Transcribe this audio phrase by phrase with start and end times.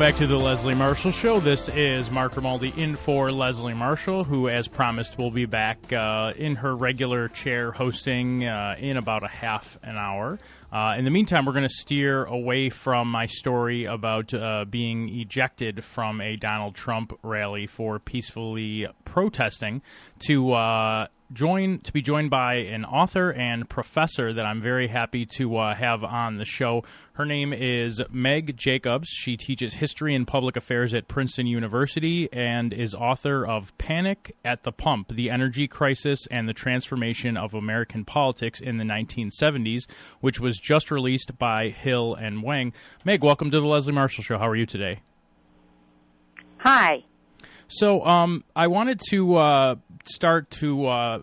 [0.00, 1.40] Back to the Leslie Marshall Show.
[1.40, 6.32] This is Mark Grimaldi in for Leslie Marshall, who, as promised, will be back uh,
[6.36, 10.38] in her regular chair hosting uh, in about a half an hour.
[10.72, 15.10] Uh, in the meantime, we're going to steer away from my story about uh, being
[15.10, 19.82] ejected from a Donald Trump rally for peacefully protesting
[20.20, 20.54] to
[21.30, 25.56] uh, join to be joined by an author and professor that I'm very happy to
[25.56, 26.84] uh, have on the show.
[27.14, 29.08] Her name is Meg Jacobs.
[29.08, 34.62] She teaches history and public affairs at Princeton University and is author of Panic at
[34.62, 39.86] the Pump: The Energy Crisis and the Transformation of American Politics in the 1970s,
[40.20, 42.72] which was just released by Hill and Wang.
[43.04, 44.38] Meg, welcome to the Leslie Marshall Show.
[44.38, 45.00] How are you today?
[46.58, 47.04] Hi.
[47.68, 51.20] So, um, I wanted to uh, start to uh,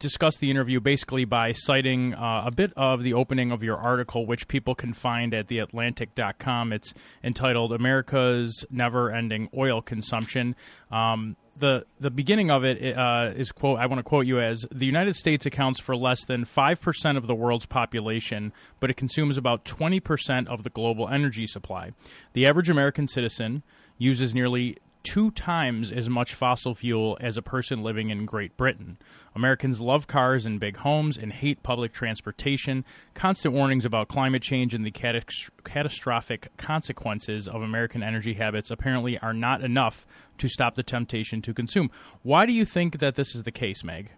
[0.00, 4.26] discuss the interview basically by citing uh, a bit of the opening of your article,
[4.26, 6.72] which people can find at theatlantic.com.
[6.72, 10.56] It's entitled America's Never Ending Oil Consumption.
[10.90, 14.64] Um, the the beginning of it uh, is quote I want to quote you as
[14.72, 18.96] the United States accounts for less than five percent of the world's population, but it
[18.96, 21.92] consumes about twenty percent of the global energy supply.
[22.32, 23.62] The average American citizen
[23.98, 28.98] uses nearly two times as much fossil fuel as a person living in Great Britain.
[29.34, 32.84] Americans love cars and big homes and hate public transportation.
[33.14, 39.34] Constant warnings about climate change and the catastrophic consequences of American energy habits apparently are
[39.34, 40.06] not enough
[40.38, 41.90] to stop the temptation to consume.
[42.22, 44.12] Why do you think that this is the case, Meg?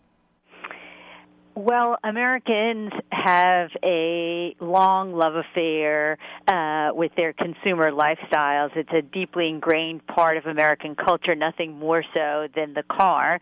[1.54, 6.16] Well, Americans have a long love affair
[6.48, 8.74] uh, with their consumer lifestyles.
[8.74, 13.38] It's a deeply ingrained part of American culture, nothing more so than the car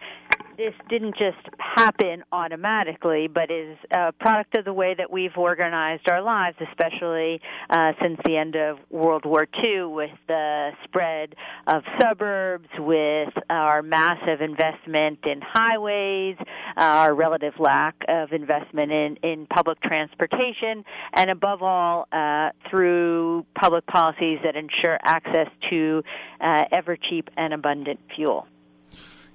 [0.61, 6.11] this didn't just happen automatically, but is a product of the way that we've organized
[6.11, 7.41] our lives, especially
[7.71, 11.35] uh, since the end of World War II, with the spread
[11.67, 16.37] of suburbs, with our massive investment in highways,
[16.77, 20.85] our relative lack of investment in, in public transportation,
[21.15, 26.03] and above all, uh, through public policies that ensure access to
[26.43, 28.47] uh, ever cheap and abundant fuel.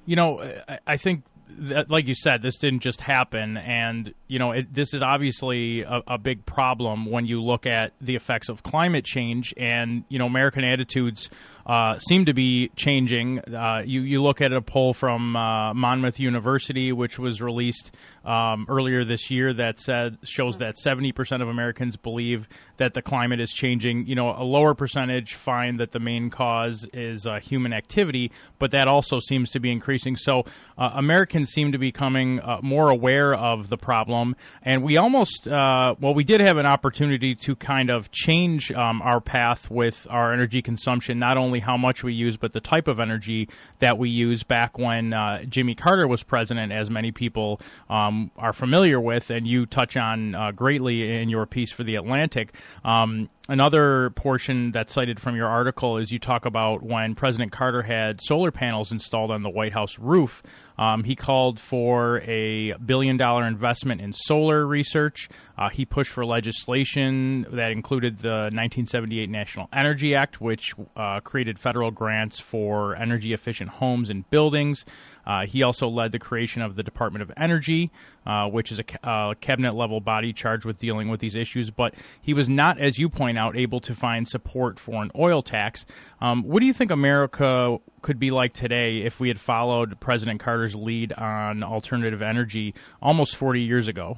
[0.05, 1.23] You know, I I think
[1.57, 5.81] that, like you said, this didn't just happen, and you know, it, this is obviously
[5.81, 10.19] a, a, big problem when you look at the effects of climate change, and you
[10.19, 11.29] know, American attitudes
[11.65, 13.39] uh, seem to be changing.
[13.39, 17.91] Uh, you you look at a poll from uh, Monmouth University, which was released
[18.23, 23.01] um, earlier this year, that said shows that seventy percent of Americans believe that the
[23.01, 24.05] climate is changing.
[24.05, 28.71] You know, a lower percentage find that the main cause is uh, human activity, but
[28.71, 30.15] that also seems to be increasing.
[30.17, 30.43] So
[30.77, 35.47] uh, Americans seem to be becoming uh, more aware of the problem, and we almost
[35.47, 40.33] well, we did have an opportunity to kind of change um, our path with our
[40.33, 43.47] energy consumption, not only only how much we use, but the type of energy
[43.79, 48.51] that we use back when uh, Jimmy Carter was president, as many people um, are
[48.51, 52.53] familiar with, and you touch on uh, greatly in your piece for The Atlantic.
[52.83, 57.83] Um, another portion that's cited from your article is you talk about when President Carter
[57.83, 60.41] had solar panels installed on the White House roof.
[60.77, 65.29] Um, he called for a billion dollar investment in solar research.
[65.57, 71.59] Uh, he pushed for legislation that included the 1978 National Energy Act, which uh, created
[71.59, 74.83] federal grants for energy efficient homes and buildings.
[75.25, 77.91] Uh, he also led the creation of the Department of Energy,
[78.25, 81.71] uh, which is a uh, cabinet level body charged with dealing with these issues.
[81.71, 85.41] But he was not, as you point out, able to find support for an oil
[85.41, 85.85] tax.
[86.21, 90.39] Um, what do you think America could be like today if we had followed President
[90.39, 94.17] Carter's lead on alternative energy almost 40 years ago?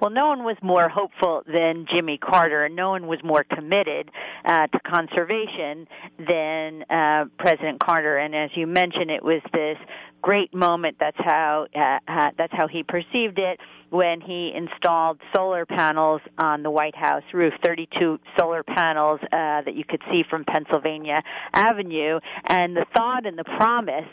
[0.00, 4.10] Well, no one was more hopeful than Jimmy Carter, and no one was more committed
[4.44, 5.88] uh, to conservation
[6.18, 8.16] than uh, President Carter.
[8.16, 9.76] And as you mentioned, it was this
[10.22, 10.96] great moment.
[11.00, 13.58] That's how uh, that's how he perceived it
[13.90, 17.54] when he installed solar panels on the White House roof.
[17.64, 21.22] 32 solar panels uh, that you could see from Pennsylvania
[21.54, 24.08] Avenue, and the thought and the promise,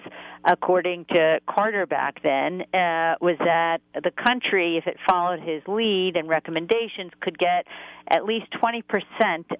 [0.45, 6.13] according to Carter back then, uh, was that the country, if it followed his lead
[6.15, 7.65] and recommendations, could get
[8.07, 8.83] at least 20%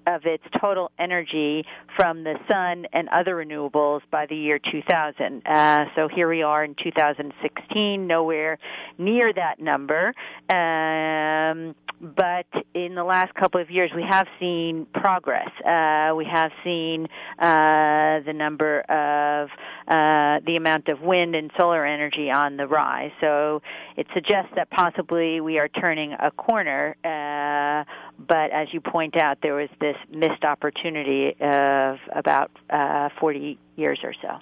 [0.08, 1.66] of its total energy
[1.96, 5.42] from the sun and other renewables by the year 2000.
[5.46, 8.58] Uh, so here we are in 2016, nowhere
[8.98, 10.14] near that number.
[10.50, 15.48] Um, but in the last couple of years, we have seen progress.
[15.66, 17.08] Uh, we have seen
[17.40, 19.48] uh, the number of
[19.88, 23.12] uh, the amount of wind and solar energy on the rise.
[23.22, 23.62] So
[23.96, 26.98] it suggests that possibly we are turning a corner.
[27.02, 27.86] Uh,
[28.20, 34.00] but as you point out, there was this missed opportunity of about uh, 40 years
[34.04, 34.40] or so.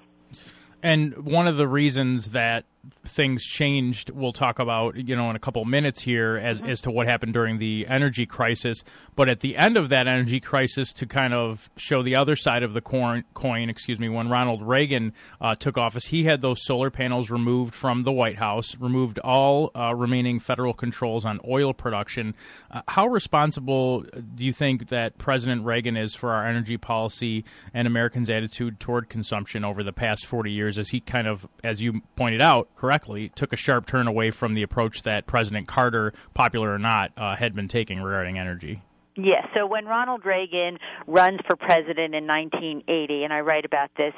[0.83, 2.65] And one of the reasons that
[3.05, 6.69] things changed we'll talk about you know in a couple minutes here as mm-hmm.
[6.69, 8.83] as to what happened during the energy crisis
[9.15, 12.61] but at the end of that energy crisis to kind of show the other side
[12.61, 16.65] of the coin, coin excuse me when Ronald Reagan uh, took office he had those
[16.65, 21.73] solar panels removed from the White House removed all uh, remaining federal controls on oil
[21.73, 22.35] production
[22.69, 24.01] uh, how responsible
[24.35, 29.07] do you think that President Reagan is for our energy policy and Americans attitude toward
[29.07, 33.29] consumption over the past 40 years as he kind of as you pointed out correctly,
[33.29, 37.35] took a sharp turn away from the approach that President Carter, popular or not, uh,
[37.35, 38.81] had been taking regarding energy.
[39.15, 39.47] Yes.
[39.55, 44.13] So when Ronald Reagan runs for president in 1980, and I write about this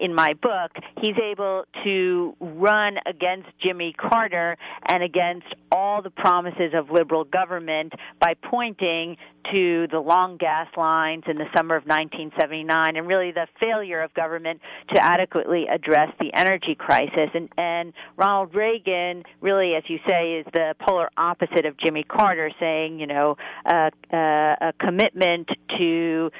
[0.00, 4.56] in my book, he's able to run against Jimmy Carter
[4.86, 9.16] and against all the promises of liberal government by pointing
[9.52, 14.12] to the long gas lines in the summer of 1979 and really the failure of
[14.14, 14.60] government
[14.94, 17.30] to adequately address the energy crisis.
[17.34, 22.50] And, and Ronald Reagan, really, as you say, is the polar opposite of Jimmy Carter,
[22.60, 25.48] saying, you know, uh, uh, a commitment
[25.78, 26.30] to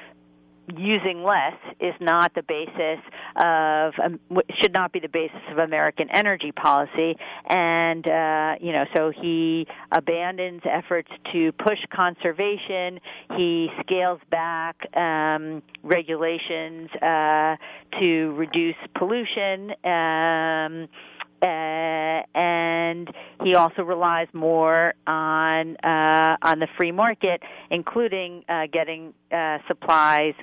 [0.77, 3.01] using less is not the basis
[3.37, 4.21] of um,
[4.61, 7.17] should not be the basis of American energy policy.
[7.49, 13.01] And uh, you know so he abandons efforts to push conservation.
[13.37, 17.57] He scales back um, regulations uh,
[17.99, 20.89] to reduce pollution um,
[21.43, 21.47] uh,
[22.35, 23.09] and
[23.43, 30.35] he also relies more on uh, on the free market, including uh, getting uh, supplies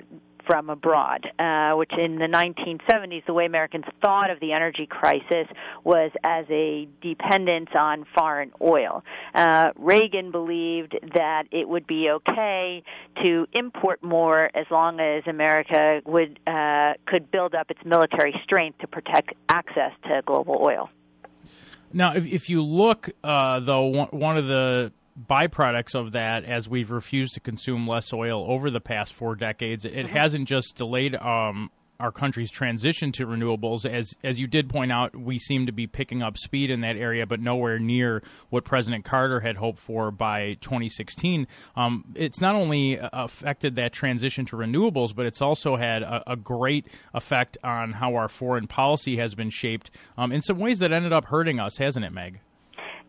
[0.48, 5.46] from abroad, uh, which in the 1970s, the way Americans thought of the energy crisis
[5.84, 9.04] was as a dependence on foreign oil.
[9.34, 12.82] Uh, Reagan believed that it would be okay
[13.22, 18.78] to import more as long as America would uh, could build up its military strength
[18.78, 20.88] to protect access to global oil.
[21.92, 26.90] Now, if, if you look, uh, though, one of the byproducts of that, as we've
[26.90, 30.06] refused to consume less oil over the past four decades, it mm-hmm.
[30.06, 31.70] hasn't just delayed um,
[32.00, 33.84] our country's transition to renewables.
[33.84, 36.96] As as you did point out, we seem to be picking up speed in that
[36.96, 41.46] area, but nowhere near what President Carter had hoped for by 2016.
[41.74, 46.36] Um, it's not only affected that transition to renewables, but it's also had a, a
[46.36, 50.92] great effect on how our foreign policy has been shaped um, in some ways that
[50.92, 52.40] ended up hurting us, hasn't it, Meg?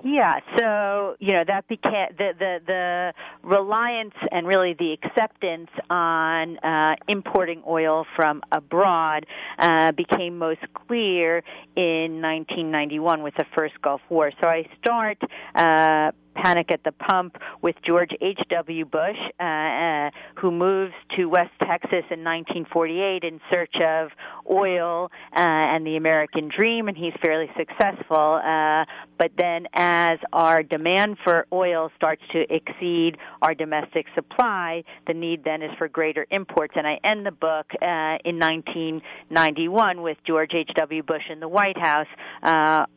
[0.01, 3.13] Yeah, so you know that became the the the
[3.43, 9.25] reliance and really the acceptance on uh, importing oil from abroad
[9.57, 11.43] uh, became most clear
[11.75, 14.31] in 1991 with the first Gulf War.
[14.41, 15.17] So I start.
[15.53, 18.85] Uh, Panic at the Pump with George H.W.
[18.85, 20.09] Bush, uh, uh,
[20.39, 24.09] who moves to West Texas in 1948 in search of
[24.49, 28.39] oil uh, and the American dream, and he's fairly successful.
[28.43, 28.85] Uh,
[29.17, 35.43] but then, as our demand for oil starts to exceed our domestic supply, the need
[35.43, 36.73] then is for greater imports.
[36.77, 41.03] And I end the book in 1991 with George H.W.
[41.03, 42.07] Bush in the White House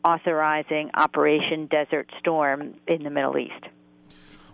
[0.05, 3.82] authorizing Operation Desert Storm in the Middle Middle East.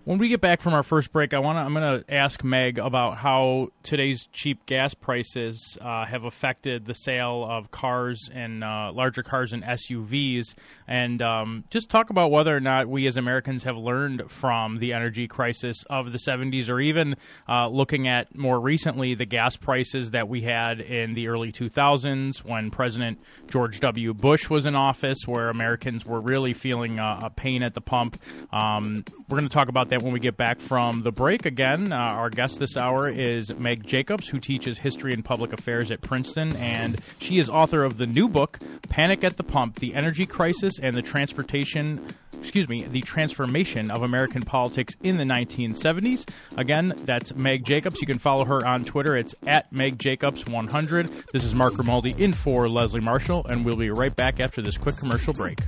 [0.10, 1.60] When we get back from our first break, I want to.
[1.60, 6.96] I'm going to ask Meg about how today's cheap gas prices uh, have affected the
[6.96, 10.56] sale of cars and uh, larger cars and SUVs,
[10.88, 14.94] and um, just talk about whether or not we as Americans have learned from the
[14.94, 17.16] energy crisis of the 70s, or even
[17.48, 22.44] uh, looking at more recently the gas prices that we had in the early 2000s
[22.44, 24.16] when President George W.
[24.16, 28.20] Bush was in office, where Americans were really feeling a pain at the pump.
[28.52, 31.46] Um, we're going to talk about that when we get back from the break.
[31.46, 35.92] Again, uh, our guest this hour is Meg Jacobs, who teaches history and public affairs
[35.92, 39.94] at Princeton, and she is author of the new book, Panic at the Pump The
[39.94, 46.28] Energy Crisis and the Transportation excuse me, the transformation of American politics in the 1970s.
[46.58, 48.00] Again, that's Meg Jacobs.
[48.02, 49.16] You can follow her on Twitter.
[49.16, 51.32] It's at Meg Jacobs100.
[51.32, 54.78] This is Mark Grimaldi in for Leslie Marshall, and we'll be right back after this
[54.78, 55.60] quick commercial break.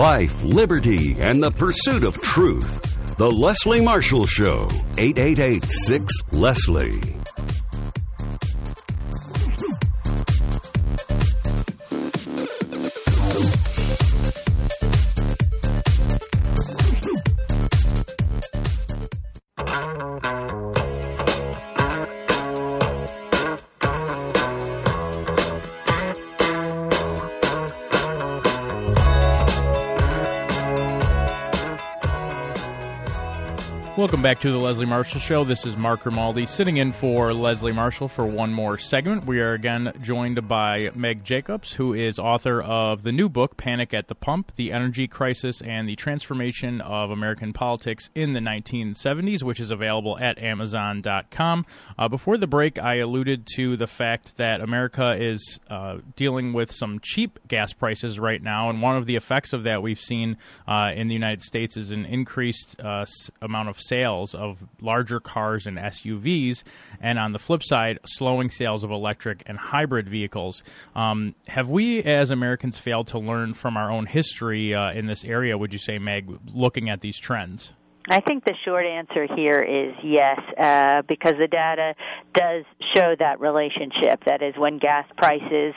[0.00, 3.18] Life, liberty, and the pursuit of truth.
[3.18, 4.66] The Leslie Marshall Show,
[4.96, 7.19] 888 6 Leslie.
[34.00, 35.44] Welcome back to the Leslie Marshall Show.
[35.44, 39.26] This is Mark Grimaldi sitting in for Leslie Marshall for one more segment.
[39.26, 43.92] We are again joined by Meg Jacobs, who is author of the new book, Panic
[43.92, 49.42] at the Pump The Energy Crisis and the Transformation of American Politics in the 1970s,
[49.42, 51.66] which is available at Amazon.com.
[51.98, 56.72] Uh, before the break, I alluded to the fact that America is uh, dealing with
[56.72, 60.38] some cheap gas prices right now, and one of the effects of that we've seen
[60.66, 63.04] uh, in the United States is an increased uh,
[63.42, 66.62] amount of sales of larger cars and SUVs,
[67.00, 70.62] and on the flip side, slowing sales of electric and hybrid vehicles.
[70.94, 75.24] Um, have we, as Americans, failed to learn from our own history uh, in this
[75.24, 77.72] area, would you say, Meg, looking at these trends?
[78.08, 81.94] I think the short answer here is yes, uh, because the data
[82.32, 82.64] does
[82.96, 84.24] show that relationship.
[84.26, 85.74] That is, when gas prices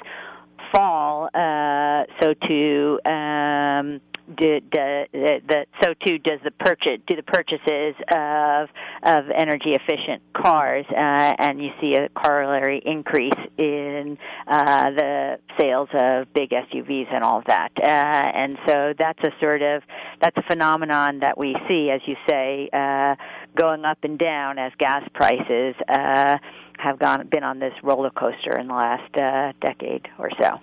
[0.73, 2.99] fall, uh, so too.
[3.05, 8.69] Um, do, do, the, so too does the purchase do the purchases of
[9.03, 15.89] of energy efficient cars, uh, and you see a corollary increase in uh, the sales
[15.93, 17.71] of big SUVs and all of that.
[17.77, 19.83] Uh, and so that's a sort of
[20.21, 23.15] that's a phenomenon that we see, as you say, uh,
[23.57, 26.37] going up and down as gas prices uh,
[26.77, 30.59] have gone been on this roller coaster in the last uh, decade or so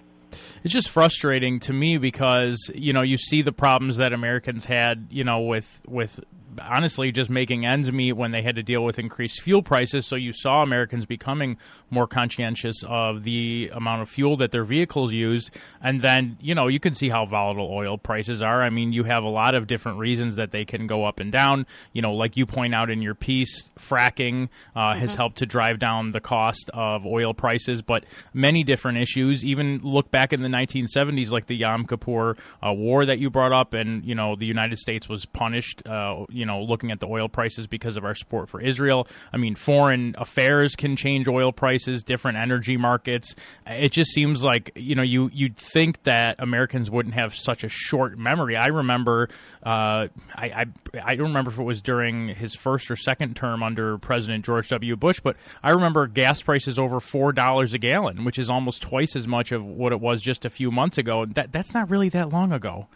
[0.63, 5.09] it's just frustrating to me because you know you see the problems that Americans had
[5.11, 6.21] you know with with
[6.61, 10.07] honestly just making ends meet when they had to deal with increased fuel prices.
[10.07, 11.59] So you saw Americans becoming
[11.91, 15.51] more conscientious of the amount of fuel that their vehicles use.
[15.83, 18.63] And then, you know, you can see how volatile oil prices are.
[18.63, 21.31] I mean, you have a lot of different reasons that they can go up and
[21.31, 21.67] down.
[21.93, 25.01] You know, like you point out in your piece, fracking uh, mm-hmm.
[25.01, 29.45] has helped to drive down the cost of oil prices, but many different issues.
[29.45, 33.53] Even look back in the 1970s, like the Yom Kippur uh, War that you brought
[33.53, 35.83] up, and, you know, the United States was punished.
[35.87, 39.07] Uh, you know, looking at the oil prices because of our support for Israel.
[39.33, 43.35] I mean, foreign affairs can change oil prices, different energy markets.
[43.67, 47.69] It just seems like you know you you'd think that Americans wouldn't have such a
[47.69, 48.57] short memory.
[48.57, 49.29] I remember,
[49.65, 50.65] uh, I, I
[51.03, 54.69] I don't remember if it was during his first or second term under President George
[54.69, 54.97] W.
[54.97, 59.17] Bush, but I remember gas prices over four dollars a gallon, which is almost twice
[59.17, 61.27] as much of what it was just a few months ago.
[61.27, 62.89] That that's not really that long ago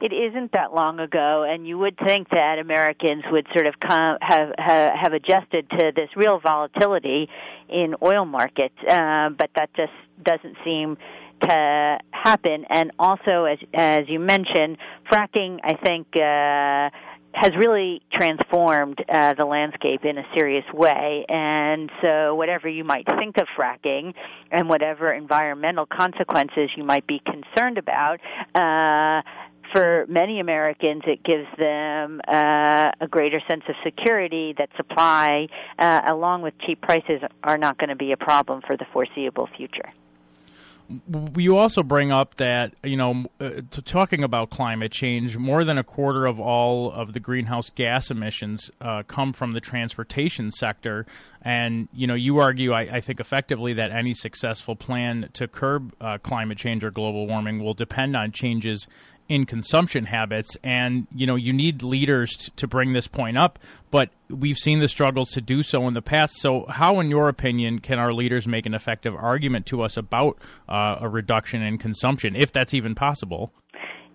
[0.00, 4.16] it isn't that long ago, and you would think that Americans would sort of come,
[4.20, 7.28] have, have have adjusted to this real volatility
[7.68, 9.92] in oil markets, uh, but that just
[10.22, 10.96] doesn't seem
[11.42, 12.64] to happen.
[12.68, 14.78] And also, as as you mentioned,
[15.10, 16.08] fracking, I think.
[16.16, 16.96] Uh,
[17.32, 21.24] has really transformed uh, the landscape in a serious way.
[21.28, 24.14] And so, whatever you might think of fracking
[24.50, 28.18] and whatever environmental consequences you might be concerned about,
[28.54, 29.22] uh,
[29.72, 35.48] for many Americans, it gives them uh, a greater sense of security that supply,
[35.78, 39.48] uh, along with cheap prices, are not going to be a problem for the foreseeable
[39.56, 39.90] future.
[41.36, 45.84] You also bring up that you know uh, talking about climate change more than a
[45.84, 51.06] quarter of all of the greenhouse gas emissions uh, come from the transportation sector.
[51.42, 55.94] And you know you argue I, I, think effectively that any successful plan to curb
[56.00, 58.88] uh, climate change or global warming will depend on changes
[59.30, 63.60] in consumption habits and you know you need leaders t- to bring this point up
[63.92, 67.28] but we've seen the struggles to do so in the past so how in your
[67.28, 70.36] opinion can our leaders make an effective argument to us about
[70.68, 73.52] uh, a reduction in consumption if that's even possible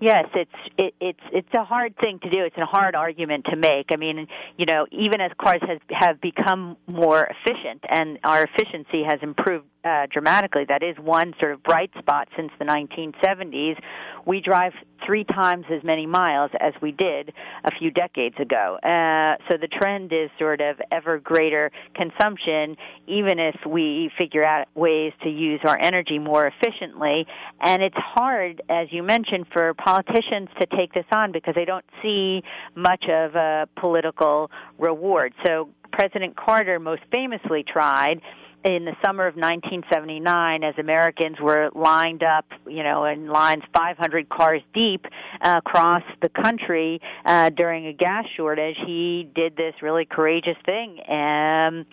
[0.02, 2.44] Yes, it's it, it's it's a hard thing to do.
[2.44, 3.88] It's a hard argument to make.
[3.94, 9.04] I mean, you know, even as cars has have become more efficient and our efficiency
[9.08, 10.66] has improved uh, dramatically.
[10.68, 13.80] That is one sort of bright spot since the 1970s.
[14.26, 14.74] We drive
[15.06, 17.32] three times as many miles as we did
[17.64, 18.78] a few decades ago.
[18.82, 22.76] Uh, so the trend is sort of ever greater consumption,
[23.08, 27.28] even if we figure out ways to use our energy more efficiently.
[27.62, 31.86] And it's hard, as you mentioned, for politicians to take this on because they don't
[32.02, 32.42] see
[32.76, 35.34] much of a political reward.
[35.46, 38.22] So President Carter most famously tried
[38.66, 44.28] in the summer of 1979 as Americans were lined up, you know, in lines 500
[44.28, 45.06] cars deep
[45.40, 51.00] uh, across the country uh, during a gas shortage, he did this really courageous thing.
[51.08, 51.86] And,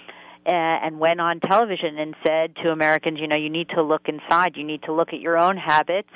[0.45, 4.57] and went on television and said to Americans, you know, you need to look inside.
[4.57, 6.09] You need to look at your own habits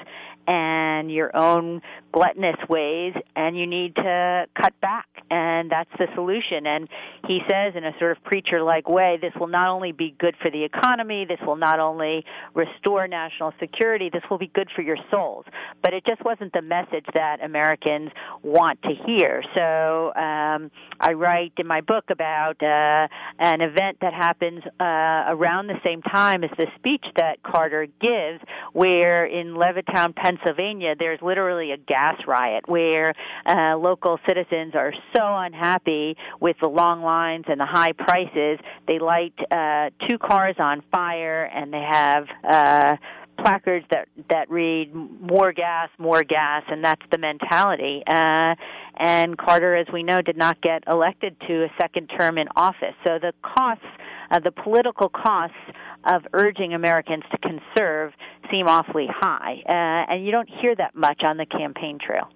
[0.46, 5.06] and your own gluttonous ways, and you need to cut back.
[5.28, 6.66] And that's the solution.
[6.66, 6.88] And
[7.26, 10.50] he says in a sort of preacher-like way, this will not only be good for
[10.50, 12.24] the economy, this will not only
[12.54, 15.44] restore national security, this will be good for your souls.
[15.82, 18.10] But it just wasn't the message that Americans
[18.42, 19.42] want to hear.
[19.54, 23.08] So um, I write in my book about uh,
[23.40, 28.40] an event that happens uh, around the same time as the speech that Carter gives,
[28.72, 33.14] where in Levittown, Pennsylvania, there's literally a gas riot where
[33.46, 38.98] uh, local citizens are so unhappy with the long lines and the high prices, they
[38.98, 42.96] light uh, two cars on fire and they have uh,
[43.36, 48.02] placards that that read "more gas, more gas," and that's the mentality.
[48.06, 48.54] Uh,
[48.96, 52.94] and Carter, as we know, did not get elected to a second term in office.
[53.06, 53.84] So the costs,
[54.30, 55.56] uh, the political costs
[56.04, 58.12] of urging Americans to conserve,
[58.50, 62.28] seem awfully high, uh, and you don't hear that much on the campaign trail.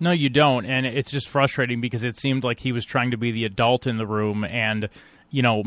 [0.00, 3.16] No, you don't, and it's just frustrating because it seemed like he was trying to
[3.16, 4.88] be the adult in the room and
[5.34, 5.64] you know,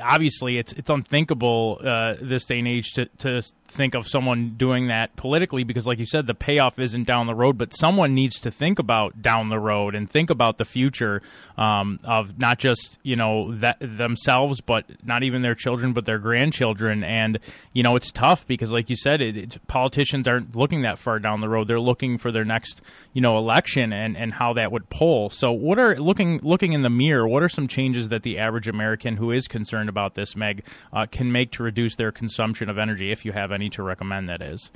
[0.00, 4.88] obviously it's it's unthinkable uh, this day and age to, to think of someone doing
[4.88, 8.38] that politically because, like you said, the payoff isn't down the road, but someone needs
[8.40, 11.22] to think about down the road and think about the future
[11.56, 16.18] um, of not just you know that themselves, but not even their children, but their
[16.18, 17.04] grandchildren.
[17.04, 17.38] And
[17.72, 21.40] you know, it's tough because, like you said, it, politicians aren't looking that far down
[21.40, 24.88] the road; they're looking for their next you know election and and how that would
[24.90, 25.30] pull.
[25.30, 27.28] So, what are looking looking in the mirror?
[27.28, 31.06] What are some changes that the average American who is concerned about this, Meg, uh,
[31.06, 34.40] can make to reduce their consumption of energy, if you have any to recommend, that
[34.40, 34.70] is?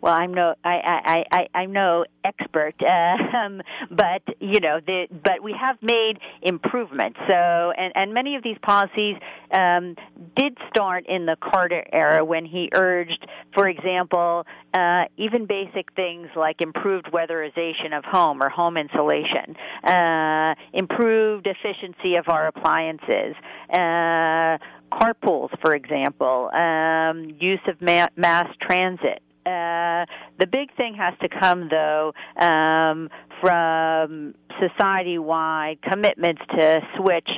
[0.00, 2.74] well i'm no i i i i'm no expert
[3.34, 8.42] um but you know the but we have made improvements so and and many of
[8.42, 9.16] these policies
[9.52, 9.96] um
[10.36, 16.28] did start in the carter era when he urged for example uh even basic things
[16.36, 23.34] like improved weatherization of home or home insulation uh improved efficiency of our appliances
[23.72, 24.58] uh
[24.92, 30.04] carpools for example um use of ma- mass transit uh,
[30.40, 32.12] the big thing has to come, though,
[32.44, 33.08] um,
[33.40, 37.28] from society-wide commitments to switch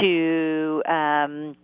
[0.00, 1.56] to um,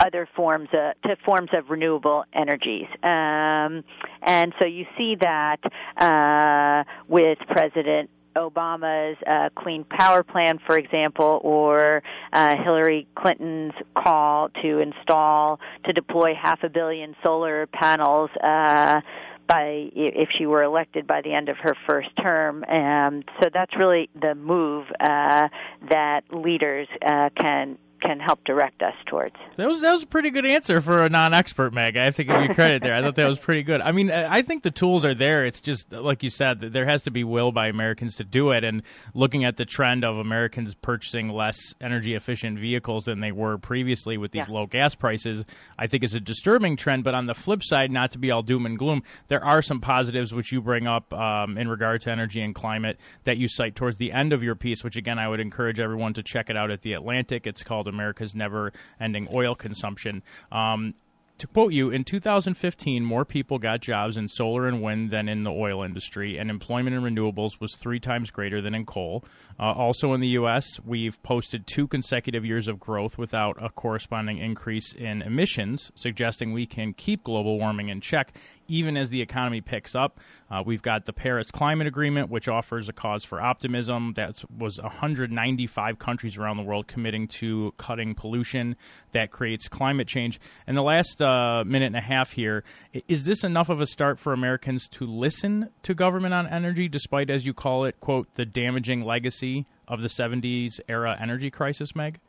[0.00, 2.86] other forms of, to forms of renewable energies.
[3.02, 3.84] Um,
[4.22, 5.60] and so you see that
[5.98, 14.48] uh, with President Obama's uh, Clean Power Plan, for example, or uh, Hillary Clinton's call
[14.62, 18.30] to install to deploy half a billion solar panels.
[18.42, 19.00] Uh,
[19.48, 23.76] by if she were elected by the end of her first term, and so that's
[23.76, 25.48] really the move uh,
[25.90, 29.36] that leaders uh, can can help direct us towards.
[29.56, 31.96] That was that was a pretty good answer for a non-expert, Meg.
[31.96, 32.94] I have to give you credit there.
[32.94, 33.80] I thought that was pretty good.
[33.80, 35.44] I mean, I think the tools are there.
[35.44, 38.64] It's just like you said, there has to be will by Americans to do it.
[38.64, 38.82] And
[39.14, 44.16] looking at the trend of Americans purchasing less energy efficient vehicles than they were previously
[44.16, 44.54] with these yeah.
[44.54, 45.44] low gas prices,
[45.78, 47.04] I think is a disturbing trend.
[47.04, 49.80] But on the flip side, not to be all doom and gloom, there are some
[49.80, 53.74] positives which you bring up um, in regard to energy and climate that you cite
[53.74, 54.82] towards the end of your piece.
[54.82, 57.46] Which again, I would encourage everyone to check it out at the Atlantic.
[57.46, 60.22] It's called America's Never Ending Oil Consumption.
[60.50, 60.94] Um,
[61.40, 65.42] to quote you, in 2015, more people got jobs in solar and wind than in
[65.42, 69.24] the oil industry, and employment in renewables was three times greater than in coal.
[69.58, 74.36] Uh, also in the U.S., we've posted two consecutive years of growth without a corresponding
[74.36, 78.34] increase in emissions, suggesting we can keep global warming in check
[78.70, 80.20] even as the economy picks up.
[80.50, 84.14] Uh, we've got the Paris Climate Agreement, which offers a cause for optimism.
[84.14, 88.76] That was 195 countries around the world committing to cutting pollution
[89.12, 90.40] that creates climate change.
[90.66, 92.64] And the last uh, minute and a half here
[93.08, 97.30] is this enough of a start for Americans to listen to government on energy, despite,
[97.30, 102.20] as you call it, quote, the damaging legacy of the 70s era energy crisis, Meg?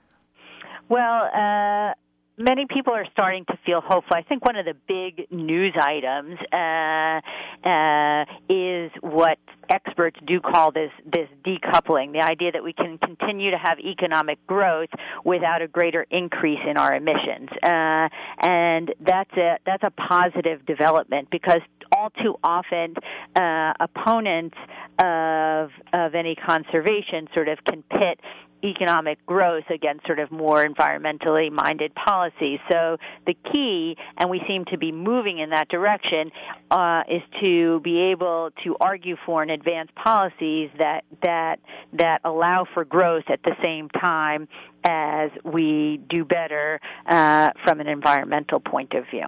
[0.90, 1.94] Well, uh,
[2.42, 4.16] many people are starting to feel hopeful.
[4.16, 7.22] I think one of the big news items uh,
[7.68, 9.38] uh, is what
[9.70, 14.46] experts do call this this decoupling, the idea that we can continue to have economic
[14.48, 14.90] growth
[15.24, 18.10] without a greater increase in our emissions, uh,
[18.42, 21.62] and that's a that's a positive development because
[21.96, 22.96] all too often
[23.36, 24.58] uh, opponents
[25.00, 28.20] of of any conservation sort of can pit
[28.64, 32.60] economic growth against sort of more environmentally minded policies.
[32.70, 36.32] So the key, and we seem to be moving in that direction,
[36.70, 41.60] uh, is to be able to argue for and advance policies that that
[41.94, 44.48] that allow for growth at the same time
[44.84, 49.28] as we do better uh, from an environmental point of view.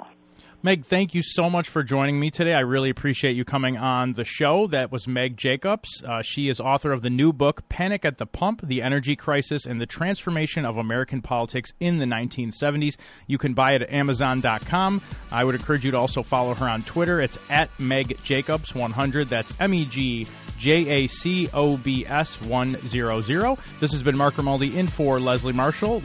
[0.65, 2.53] Meg, thank you so much for joining me today.
[2.53, 4.65] I really appreciate you coming on the show.
[4.67, 6.01] That was Meg Jacobs.
[6.01, 9.65] Uh, she is author of the new book, Panic at the Pump The Energy Crisis
[9.65, 12.95] and the Transformation of American Politics in the 1970s.
[13.27, 15.01] You can buy it at Amazon.com.
[15.33, 17.19] I would encourage you to also follow her on Twitter.
[17.19, 19.27] It's at Meg Jacobs 100.
[19.27, 20.25] That's M E G
[20.57, 23.57] J A C O B S 100.
[23.81, 26.01] This has been Mark Grimaldi in for Leslie Marshall.